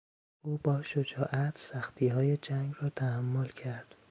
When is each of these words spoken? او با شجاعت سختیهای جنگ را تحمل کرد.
او 0.41 0.57
با 0.57 0.81
شجاعت 0.81 1.57
سختیهای 1.57 2.37
جنگ 2.37 2.75
را 2.81 2.89
تحمل 2.89 3.47
کرد. 3.47 3.95